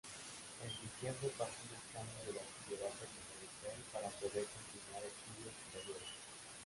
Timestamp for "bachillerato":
2.33-3.05